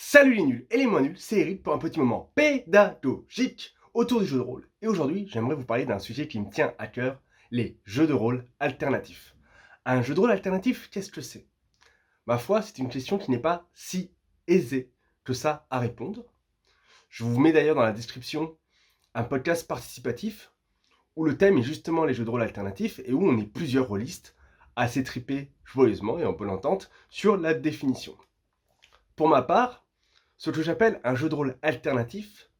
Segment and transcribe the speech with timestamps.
[0.00, 4.20] Salut les nuls et les moins nuls, c'est Eric pour un petit moment pédagogique autour
[4.20, 4.68] du jeu de rôle.
[4.80, 8.12] Et aujourd'hui, j'aimerais vous parler d'un sujet qui me tient à cœur, les jeux de
[8.12, 9.34] rôle alternatifs.
[9.84, 11.48] Un jeu de rôle alternatif, qu'est-ce que c'est?
[12.26, 14.12] Ma foi, c'est une question qui n'est pas si
[14.46, 14.92] aisée
[15.24, 16.24] que ça à répondre.
[17.08, 18.56] Je vous mets d'ailleurs dans la description
[19.14, 20.52] un podcast participatif
[21.16, 23.88] où le thème est justement les jeux de rôle alternatifs et où on est plusieurs
[23.88, 24.36] rôlistes
[24.76, 28.16] à s'étriper joyeusement et en bonne entente sur la définition.
[29.16, 29.87] Pour ma part,
[30.38, 32.50] ce que j'appelle un jeu de rôle alternatif,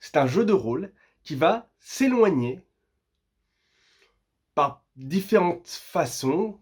[0.00, 2.60] c'est un jeu de rôle qui va s'éloigner
[4.54, 6.58] par différentes façons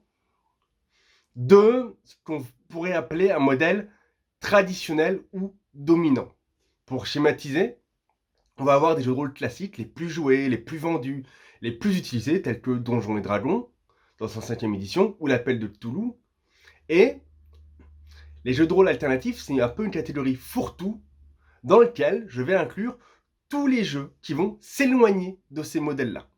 [1.36, 3.90] de ce qu'on pourrait appeler un modèle
[4.40, 6.32] traditionnel ou dominant.
[6.86, 7.78] Pour schématiser,
[8.58, 11.24] on va avoir des jeux de rôle classiques, les plus joués, les plus vendus,
[11.60, 13.68] les plus utilisés, tels que Donjons et Dragons,
[14.18, 16.14] dans sa cinquième édition, ou l'Appel de Toulouse.
[16.88, 17.20] Et
[18.44, 21.02] les jeux de rôle alternatifs, c'est un peu une catégorie fourre-tout
[21.62, 22.98] dans lequel je vais inclure
[23.48, 26.28] tous les jeux qui vont s'éloigner de ces modèles-là.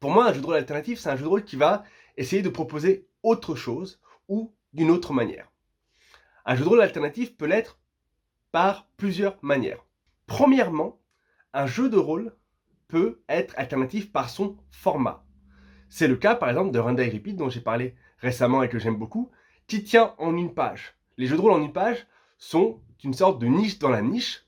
[0.00, 1.84] Pour moi, un jeu de rôle alternatif, c'est un jeu de rôle qui va
[2.16, 5.50] essayer de proposer autre chose ou d'une autre manière.
[6.44, 7.78] Un jeu de rôle alternatif peut l'être
[8.50, 9.84] par plusieurs manières.
[10.26, 11.00] Premièrement,
[11.52, 12.34] un jeu de rôle
[12.88, 15.24] peut être alternatif par son format.
[15.88, 18.96] C'est le cas par exemple de Run Repeat dont j'ai parlé récemment et que j'aime
[18.96, 19.30] beaucoup,
[19.70, 20.96] qui tient en une page.
[21.16, 22.04] Les jeux de rôle en une page
[22.38, 24.44] sont une sorte de niche dans la niche.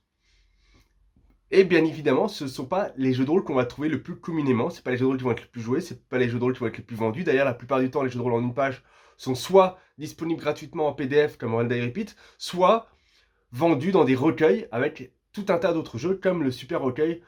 [1.53, 4.03] Et bien évidemment, ce ne sont pas les jeux de rôle qu'on va trouver le
[4.03, 4.69] plus communément.
[4.69, 6.29] Ce pas les jeux de rôle qui vont être les plus joués, ce pas les
[6.29, 7.23] jeux de rôle qui vont être les plus vendus.
[7.23, 8.83] D'ailleurs, la plupart du temps, les jeux de rôle en une page
[9.17, 12.89] sont soit disponibles gratuitement en PDF comme One Repeat, soit
[13.53, 17.23] vendus dans des recueils avec tout un tas d'autres jeux comme le super recueil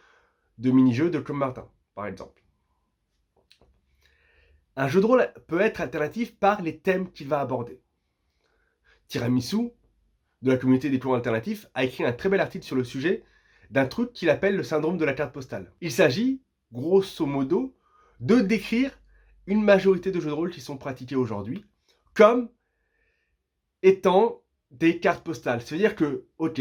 [0.58, 2.42] de mini-jeux de Comme Martin, par exemple.
[4.74, 7.83] Un jeu de rôle peut être alternatif par les thèmes qu'il va aborder.
[9.08, 9.70] Tiramisu,
[10.42, 13.22] de la communauté des plans alternatifs, a écrit un très bel article sur le sujet
[13.70, 15.72] d'un truc qu'il appelle le syndrome de la carte postale.
[15.80, 17.74] Il s'agit, grosso modo,
[18.20, 18.98] de décrire
[19.46, 21.64] une majorité de jeux de rôle qui sont pratiqués aujourd'hui
[22.14, 22.48] comme
[23.82, 25.60] étant des cartes postales.
[25.60, 26.60] C'est-à-dire que, ok,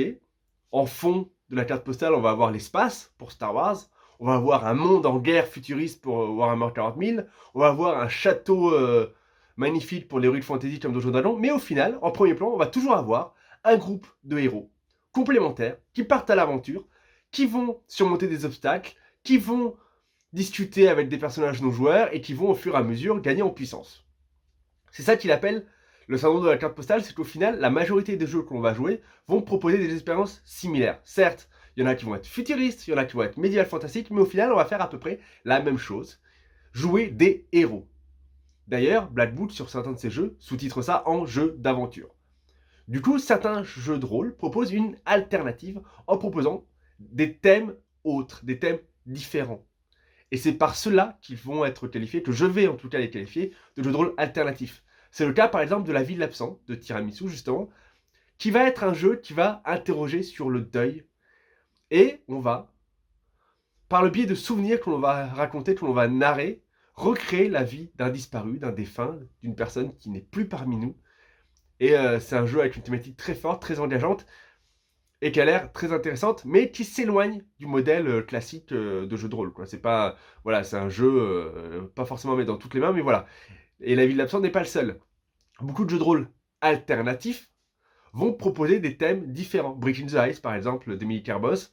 [0.71, 3.77] en fond de la carte postale, on va avoir l'espace pour Star Wars,
[4.19, 7.21] on va avoir un monde en guerre futuriste pour Warhammer 40 000,
[7.53, 9.13] on va avoir un château euh,
[9.55, 12.57] magnifique pour les rues fantasy comme Donjon Dragon, mais au final, en premier plan, on
[12.57, 14.71] va toujours avoir un groupe de héros
[15.11, 16.87] complémentaires qui partent à l'aventure,
[17.31, 19.75] qui vont surmonter des obstacles, qui vont
[20.33, 23.43] discuter avec des personnages non joueurs et qui vont au fur et à mesure gagner
[23.43, 24.05] en puissance.
[24.91, 25.65] C'est ça qu'il appelle
[26.07, 28.73] le syndrome de la carte postale, c'est qu'au final, la majorité des jeux qu'on va
[28.73, 30.99] jouer vont proposer des expériences similaires.
[31.03, 33.23] Certes, il y en a qui vont être futuristes, il y en a qui vont
[33.23, 36.19] être médiéval fantastiques, mais au final, on va faire à peu près la même chose.
[36.73, 37.87] Jouer des héros.
[38.67, 42.15] D'ailleurs, Black Book, sur certains de ses jeux, sous-titre ça en jeu d'aventure.
[42.87, 46.65] Du coup, certains jeux de rôle proposent une alternative en proposant
[46.99, 49.65] des thèmes autres, des thèmes différents.
[50.31, 53.09] Et c'est par cela qu'ils vont être qualifiés, que je vais en tout cas les
[53.09, 54.83] qualifier, de jeux de rôle alternatifs.
[55.11, 57.69] C'est le cas par exemple de La vie de l'absent, de Tiramisu justement,
[58.37, 61.05] qui va être un jeu qui va interroger sur le deuil.
[61.91, 62.73] Et on va,
[63.89, 66.62] par le biais de souvenirs que l'on va raconter, que l'on va narrer,
[66.93, 70.95] recréer la vie d'un disparu, d'un défunt, d'une personne qui n'est plus parmi nous.
[71.79, 74.25] Et euh, c'est un jeu avec une thématique très forte, très engageante,
[75.21, 79.17] et qui a l'air très intéressante, mais qui s'éloigne du modèle euh, classique euh, de
[79.17, 79.53] jeu de rôle.
[79.65, 83.25] C'est pas, voilà, c'est un jeu pas forcément mettre dans toutes les mains, mais voilà.
[83.79, 84.99] Et la vie de l'absent n'est pas le seul.
[85.61, 86.29] Beaucoup de jeux de rôle
[86.61, 87.51] alternatifs
[88.13, 89.75] vont proposer des thèmes différents.
[89.75, 91.71] Breaking the Ice, par exemple, d'Emily Carbos,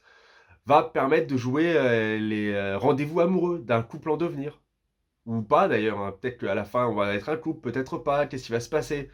[0.65, 1.73] va permettre de jouer
[2.19, 4.60] les rendez-vous amoureux d'un couple en devenir
[5.25, 5.99] ou pas d'ailleurs.
[5.99, 6.15] Hein.
[6.19, 8.25] Peut-être qu'à la fin, on va être un couple, peut-être pas.
[8.25, 9.09] Qu'est-ce qui va se passer?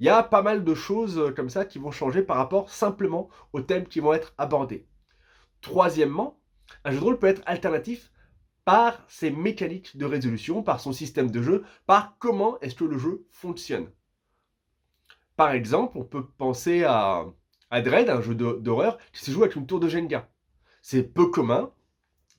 [0.00, 2.70] Il y a pas mal de choses euh, comme ça qui vont changer par rapport
[2.70, 4.86] simplement aux thèmes qui vont être abordés.
[5.60, 6.40] Troisièmement,
[6.84, 8.12] un jeu de rôle peut être alternatif
[8.64, 12.98] par ses mécaniques de résolution, par son système de jeu, par comment est-ce que le
[12.98, 13.90] jeu fonctionne.
[15.36, 17.24] Par exemple, on peut penser à,
[17.70, 20.28] à Dread, un jeu d'horreur qui se joue avec une tour de Jenga.
[20.82, 21.72] C'est peu commun,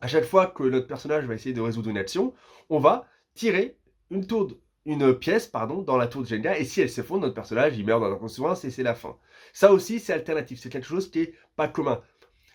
[0.01, 2.34] à chaque fois que notre personnage va essayer de résoudre une action,
[2.69, 3.78] on va tirer
[4.12, 4.25] une,
[5.19, 8.10] pièce dans la tour de Jenga, et si elle s'effondre, notre personnage il meurt dans
[8.10, 9.18] l'inconscience et c'est la fin.
[9.54, 12.01] Ça aussi, c'est alternatif, c'est quelque chose qui n'est pas commun.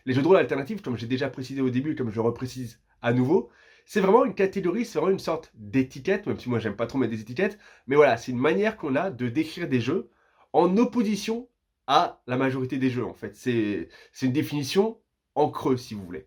[0.06, 3.12] Les jeux de rôle alternatifs, comme j'ai déjà précisé au début, comme je reprécise à
[3.12, 3.50] nouveau,
[3.86, 6.98] c'est vraiment une catégorie, c'est vraiment une sorte d'étiquette, même si moi j'aime pas trop
[6.98, 10.10] mettre des étiquettes, mais voilà, c'est une manière qu'on a de décrire des jeux
[10.52, 11.48] en opposition
[11.86, 13.36] à la majorité des jeux en fait.
[13.36, 13.88] C'est
[14.22, 14.98] une définition
[15.34, 16.26] en creux si vous voulez.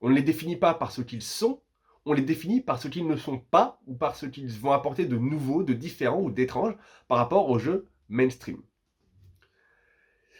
[0.00, 1.62] On ne les définit pas par ce qu'ils sont,
[2.06, 5.06] on les définit par ce qu'ils ne sont pas ou par ce qu'ils vont apporter
[5.06, 6.74] de nouveau, de différent ou d'étrange
[7.08, 8.62] par rapport au jeu mainstream.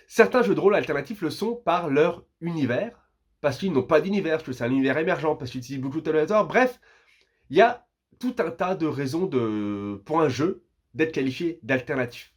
[0.07, 3.11] Certains jeux de rôle alternatifs le sont par leur univers,
[3.41, 6.01] parce qu'ils n'ont pas d'univers, parce que c'est un univers émergent, parce qu'ils utilisent beaucoup
[6.01, 6.81] de tableaux Bref,
[7.49, 7.87] il y a
[8.19, 9.29] tout un tas de raisons
[10.05, 10.65] pour un jeu
[10.95, 12.35] d'être qualifié d'alternatif.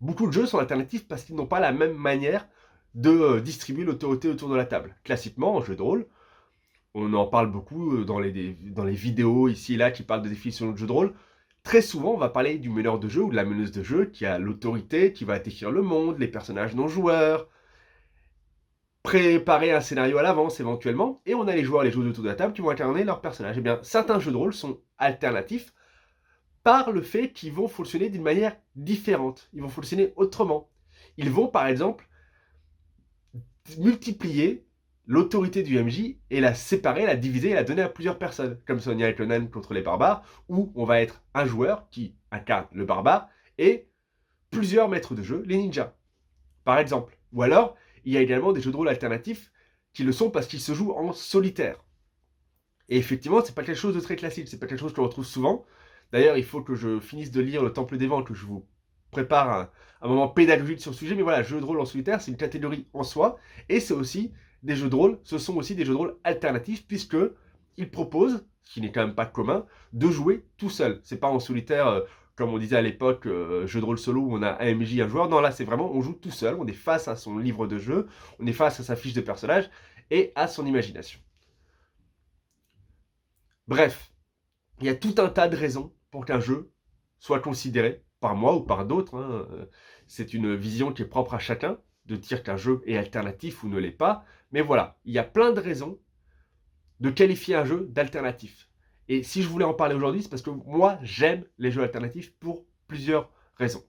[0.00, 2.48] Beaucoup de jeux sont alternatifs parce qu'ils n'ont pas la même manière
[2.94, 4.96] de euh, distribuer l'autorité autour de la table.
[5.04, 6.06] Classiquement, en jeu de rôle,
[6.94, 10.22] on en parle beaucoup euh, dans les, dans les vidéos ici et là qui parlent
[10.22, 11.14] de définition de jeu de rôle.
[11.64, 14.06] Très souvent, on va parler du meneur de jeu ou de la meneuse de jeu
[14.06, 17.48] qui a l'autorité, qui va décrire le monde, les personnages non joueurs,
[19.02, 22.28] préparer un scénario à l'avance éventuellement, et on a les joueurs, les joueurs autour de
[22.28, 23.56] la table qui vont incarner leurs personnages.
[23.58, 25.72] Eh bien, certains jeux de rôle sont alternatifs
[26.62, 29.48] par le fait qu'ils vont fonctionner d'une manière différente.
[29.52, 30.70] Ils vont fonctionner autrement.
[31.18, 32.08] Ils vont, par exemple,
[33.78, 34.64] multiplier
[35.06, 38.80] l'autorité du MJ et la séparer, la diviser et la donner à plusieurs personnes, comme
[38.80, 42.84] Sonia et Conan contre les barbares, où on va être un joueur qui incarne le
[42.84, 43.28] barbare
[43.58, 43.88] et
[44.50, 45.94] plusieurs maîtres de jeu, les ninjas,
[46.64, 47.18] par exemple.
[47.32, 49.52] Ou alors, il y a également des jeux de rôle alternatifs
[49.92, 51.84] qui le sont parce qu'ils se jouent en solitaire.
[52.88, 55.06] Et effectivement, c'est pas quelque chose de très classique, c'est pas quelque chose que l'on
[55.06, 55.64] retrouve souvent.
[56.12, 58.66] D'ailleurs, il faut que je finisse de lire le Temple des Vents, que je vous
[59.14, 59.70] prépare
[60.02, 61.14] un, moment pédagogique sur le sujet.
[61.14, 63.38] Mais voilà, jeu de rôle en solitaire, c'est une catégorie en soi,
[63.68, 64.32] et c'est aussi
[64.62, 67.16] des jeux de rôle, ce sont aussi des jeux de rôle alternatifs, puisque
[67.76, 71.00] ils proposent, ce qui n'est quand même pas commun, de jouer tout seul.
[71.02, 72.00] C'est pas en solitaire, euh,
[72.34, 75.00] comme on disait à l'époque, euh, jeu de rôle solo où on a un MJ,
[75.00, 75.28] un joueur.
[75.28, 77.78] Non, là, c'est vraiment, on joue tout seul, on est face à son livre de
[77.78, 78.08] jeu,
[78.38, 79.70] on est face à sa fiche de personnage
[80.10, 81.20] et à son imagination.
[83.68, 84.12] Bref,
[84.80, 86.70] il y a tout un tas de raisons pour qu'un jeu
[87.18, 89.18] soit considéré par moi ou par d'autres.
[89.18, 89.66] Hein, euh,
[90.06, 91.76] c'est une vision qui est propre à chacun
[92.06, 94.24] de dire qu'un jeu est alternatif ou ne l'est pas.
[94.50, 95.98] Mais voilà, il y a plein de raisons
[97.00, 98.70] de qualifier un jeu d'alternatif.
[99.08, 102.32] Et si je voulais en parler aujourd'hui, c'est parce que moi, j'aime les jeux alternatifs
[102.38, 103.84] pour plusieurs raisons.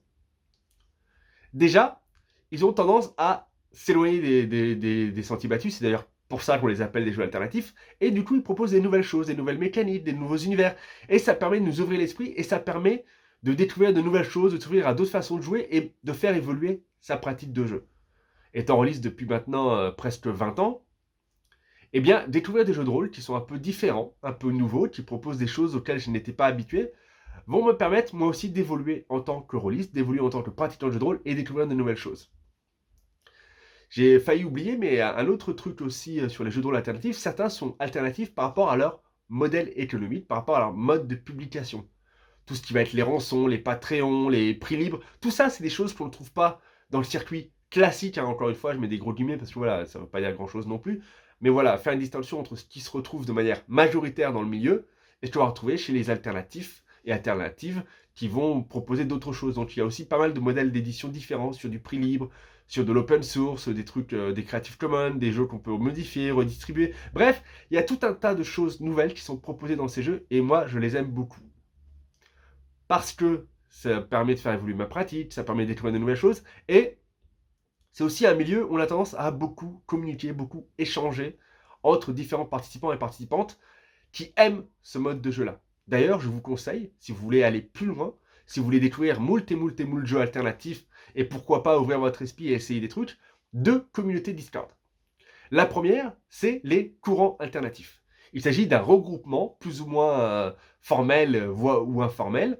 [1.54, 2.02] Déjà,
[2.50, 5.76] ils ont tendance à s'éloigner des, sentiers battus.
[5.76, 7.74] C'est d'ailleurs pour ça qu'on les appelle des jeux alternatifs.
[8.02, 10.76] Et du coup, ils proposent des nouvelles choses, des nouvelles mécaniques, des nouveaux univers.
[11.08, 13.06] Et ça permet de nous ouvrir l'esprit et ça permet
[13.46, 16.34] de découvrir de nouvelles choses, de s'ouvrir à d'autres façons de jouer et de faire
[16.34, 17.86] évoluer sa pratique de jeu
[18.56, 20.82] étant en depuis maintenant euh, presque 20 ans,
[21.92, 24.88] eh bien, découvrir des jeux de rôle qui sont un peu différents, un peu nouveaux,
[24.88, 26.90] qui proposent des choses auxquelles je n'étais pas habitué,
[27.46, 30.88] vont me permettre moi aussi d'évoluer en tant que rôliste, d'évoluer en tant que pratiquant
[30.88, 32.32] de jeux de rôle et découvrir de nouvelles choses.
[33.90, 37.16] J'ai failli oublier, mais un autre truc aussi euh, sur les jeux de rôle alternatifs,
[37.16, 41.14] certains sont alternatifs par rapport à leur modèle économique, par rapport à leur mode de
[41.14, 41.86] publication.
[42.46, 45.62] Tout ce qui va être les rançons, les Patreons, les prix libres, tout ça, c'est
[45.62, 46.60] des choses qu'on ne trouve pas
[46.90, 49.58] dans le circuit classique, hein, encore une fois, je mets des gros guillemets parce que
[49.58, 51.02] voilà, ça ne veut pas dire grand chose non plus.
[51.40, 54.48] Mais voilà, faire une distinction entre ce qui se retrouve de manière majoritaire dans le
[54.48, 54.88] milieu
[55.22, 57.84] et ce qu'on va retrouver chez les alternatifs et alternatives
[58.14, 59.54] qui vont proposer d'autres choses.
[59.56, 62.30] Donc il y a aussi pas mal de modèles d'édition différents sur du prix libre,
[62.68, 66.30] sur de l'open source, des trucs, euh, des Creative Commons, des jeux qu'on peut modifier,
[66.30, 66.94] redistribuer.
[67.12, 70.02] Bref, il y a tout un tas de choses nouvelles qui sont proposées dans ces
[70.02, 71.40] jeux et moi je les aime beaucoup.
[72.88, 76.16] Parce que ça permet de faire évoluer ma pratique, ça permet de découvrir de nouvelles
[76.16, 76.98] choses et
[77.92, 81.38] c'est aussi un milieu où on a tendance à beaucoup communiquer, beaucoup échanger
[81.82, 83.58] entre différents participants et participantes
[84.12, 85.60] qui aiment ce mode de jeu-là.
[85.88, 88.14] D'ailleurs, je vous conseille, si vous voulez aller plus loin,
[88.46, 91.98] si vous voulez découvrir moult et moult et moult jeux alternatifs, et pourquoi pas ouvrir
[91.98, 93.16] votre esprit et essayer des trucs,
[93.52, 94.68] deux communautés Discord.
[95.50, 98.02] La première, c'est les courants alternatifs.
[98.32, 102.58] Il s'agit d'un regroupement plus ou moins euh, formel ou informel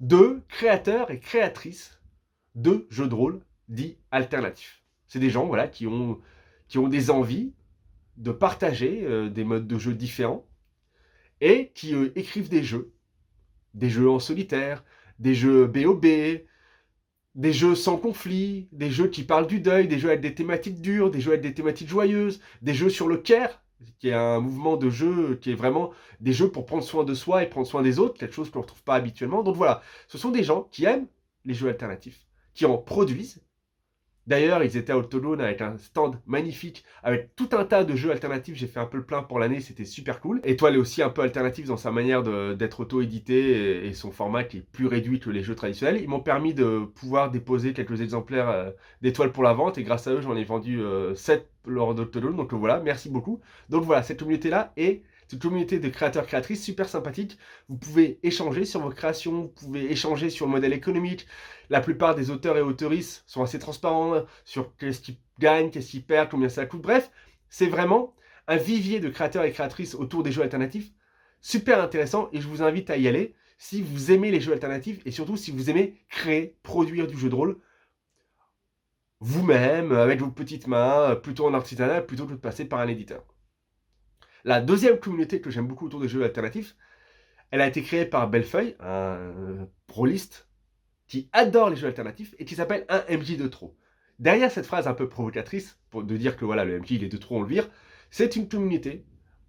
[0.00, 2.00] de créateurs et créatrices
[2.54, 4.82] de jeux de rôle dit alternatif.
[5.06, 6.20] C'est des gens voilà, qui, ont,
[6.68, 7.52] qui ont des envies
[8.16, 10.46] de partager euh, des modes de jeu différents
[11.40, 12.92] et qui euh, écrivent des jeux.
[13.74, 14.84] Des jeux en solitaire,
[15.18, 16.04] des jeux BOB,
[17.34, 20.80] des jeux sans conflit, des jeux qui parlent du deuil, des jeux avec des thématiques
[20.80, 23.62] dures, des jeux avec des thématiques joyeuses, des jeux sur le care,
[23.98, 27.14] qui est un mouvement de jeu qui est vraiment des jeux pour prendre soin de
[27.14, 29.42] soi et prendre soin des autres, quelque chose qu'on ne retrouve pas habituellement.
[29.42, 31.06] Donc voilà, ce sont des gens qui aiment
[31.44, 33.42] les jeux alternatifs, qui en produisent
[34.26, 38.10] D'ailleurs, ils étaient à Autolone avec un stand magnifique, avec tout un tas de jeux
[38.10, 38.54] alternatifs.
[38.54, 40.40] J'ai fait un peu le plein pour l'année, c'était super cool.
[40.44, 44.58] Étoile est aussi un peu alternative dans sa manière d'être auto-édité et, son format qui
[44.58, 46.00] est plus réduit que les jeux traditionnels.
[46.02, 48.70] Ils m'ont permis de pouvoir déposer quelques exemplaires euh,
[49.02, 50.80] d'étoiles pour la vente et grâce à eux, j'en ai vendu
[51.14, 52.36] 7 euh, lors d'Autolone.
[52.36, 53.40] Donc voilà, merci beaucoup.
[53.68, 57.38] Donc voilà, cette communauté-là est une communauté de créateurs-créatrices super sympathique.
[57.68, 61.26] Vous pouvez échanger sur vos créations, vous pouvez échanger sur le modèle économique.
[61.68, 66.04] La plupart des auteurs et autrices sont assez transparents sur qu'est-ce qu'ils gagnent, qu'est-ce qu'ils
[66.04, 66.82] perdent, combien ça coûte.
[66.82, 67.10] Bref,
[67.48, 68.14] c'est vraiment
[68.48, 70.90] un vivier de créateurs et créatrices autour des jeux alternatifs.
[71.40, 75.00] Super intéressant et je vous invite à y aller si vous aimez les jeux alternatifs
[75.04, 77.58] et surtout si vous aimez créer, produire du jeu de rôle
[79.20, 83.24] vous-même, avec vos petites mains, plutôt en artisanal, plutôt que de passer par un éditeur.
[84.44, 86.76] La deuxième communauté que j'aime beaucoup autour des jeux alternatifs,
[87.50, 90.48] elle a été créée par Bellefeuille, un proliste
[91.08, 93.76] qui adore les jeux alternatifs et qui s'appelle un MJ de trop.
[94.18, 97.08] Derrière cette phrase un peu provocatrice, pour de dire que voilà, le MJ il est
[97.08, 97.68] de trop, on le vire,
[98.10, 99.04] c'est une communauté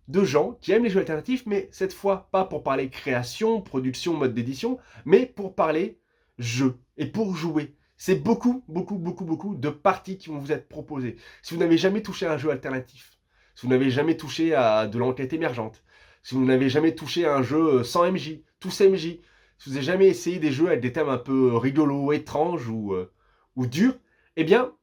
[0.07, 4.15] de gens qui aiment les jeux alternatifs, mais cette fois pas pour parler création, production,
[4.15, 5.99] mode d'édition, mais pour parler
[6.37, 7.75] jeu et pour jouer.
[7.97, 11.17] C'est beaucoup, beaucoup, beaucoup, beaucoup de parties qui vont vous être proposées.
[11.43, 13.10] Si vous n'avez jamais touché à un jeu alternatif,
[13.55, 15.83] si vous n'avez jamais touché à de l'enquête émergente,
[16.23, 19.19] si vous n'avez jamais touché à un jeu sans MJ, tous MJ,
[19.57, 22.93] si vous n'avez jamais essayé des jeux avec des thèmes un peu rigolos, étranges ou,
[22.93, 23.11] euh,
[23.55, 23.95] ou durs,
[24.35, 24.73] eh bien,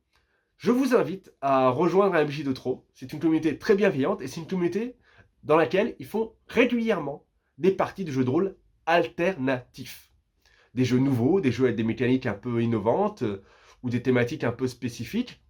[0.57, 2.87] je vous invite à rejoindre MJ de trop.
[2.95, 4.97] C'est une communauté très bienveillante et c'est une communauté
[5.45, 7.25] dans laquelle ils font régulièrement
[7.59, 8.57] des parties de jeux de rôle
[8.87, 10.13] alternatifs.
[10.75, 13.43] Des jeux nouveaux, des jeux avec des mécaniques un peu innovantes euh,
[13.83, 15.41] ou des thématiques un peu spécifiques.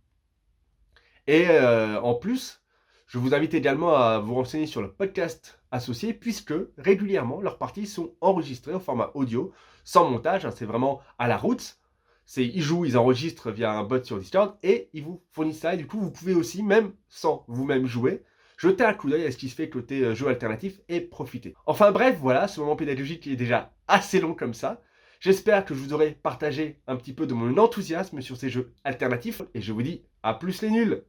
[1.27, 2.63] Et euh, en plus,
[3.09, 7.87] je vous invite également à vous renseigner sur le podcast associé puisque régulièrement leurs parties
[7.87, 9.50] sont enregistrées au format audio,
[9.83, 11.79] sans montage, hein, c'est vraiment à la route.
[12.27, 15.73] C'est ils jouent, ils enregistrent via un bot sur Discord et ils vous fournissent ça.
[15.73, 18.25] Et du coup, vous pouvez aussi, même sans vous-même jouer,
[18.59, 21.55] jeter un coup d'œil à ce qui se fait côté euh, jeu alternatif et profiter.
[21.65, 24.83] Enfin bref, voilà, ce moment pédagogique est déjà assez long comme ça.
[25.21, 28.75] J'espère que je vous aurai partagé un petit peu de mon enthousiasme sur ces jeux
[28.85, 31.03] alternatifs et je vous dis à plus les nuls